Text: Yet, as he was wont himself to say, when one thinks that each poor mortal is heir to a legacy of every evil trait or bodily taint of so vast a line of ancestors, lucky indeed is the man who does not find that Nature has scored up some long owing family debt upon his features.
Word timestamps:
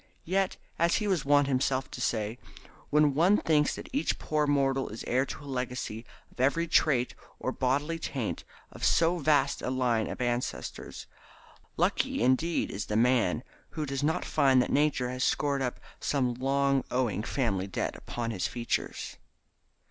Yet, 0.25 0.57
as 0.79 0.95
he 0.95 1.07
was 1.07 1.25
wont 1.25 1.45
himself 1.45 1.91
to 1.91 2.01
say, 2.01 2.39
when 2.89 3.13
one 3.13 3.37
thinks 3.37 3.75
that 3.75 3.87
each 3.93 4.17
poor 4.17 4.47
mortal 4.47 4.89
is 4.89 5.03
heir 5.05 5.27
to 5.27 5.43
a 5.43 5.45
legacy 5.45 6.07
of 6.31 6.39
every 6.39 6.63
evil 6.63 6.73
trait 6.73 7.13
or 7.37 7.51
bodily 7.51 7.99
taint 7.99 8.43
of 8.71 8.83
so 8.83 9.19
vast 9.19 9.61
a 9.61 9.69
line 9.69 10.07
of 10.07 10.19
ancestors, 10.19 11.05
lucky 11.77 12.19
indeed 12.23 12.71
is 12.71 12.87
the 12.87 12.95
man 12.97 13.43
who 13.77 13.85
does 13.85 14.01
not 14.01 14.25
find 14.25 14.59
that 14.59 14.71
Nature 14.73 15.11
has 15.11 15.23
scored 15.23 15.61
up 15.61 15.79
some 15.99 16.33
long 16.33 16.83
owing 16.89 17.21
family 17.21 17.67
debt 17.67 17.95
upon 17.95 18.31
his 18.31 18.47
features. 18.47 19.17